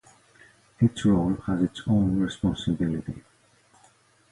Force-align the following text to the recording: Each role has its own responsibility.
Each 0.81 1.05
role 1.05 1.35
has 1.45 1.61
its 1.61 1.83
own 1.85 2.21
responsibility. 2.21 3.21